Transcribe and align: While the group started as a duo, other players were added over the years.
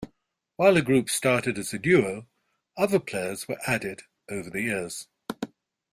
While 0.55 0.73
the 0.73 0.81
group 0.81 1.11
started 1.11 1.59
as 1.59 1.73
a 1.73 1.77
duo, 1.77 2.25
other 2.75 2.99
players 2.99 3.47
were 3.47 3.59
added 3.67 4.01
over 4.27 4.49
the 4.49 4.63
years. 4.63 5.07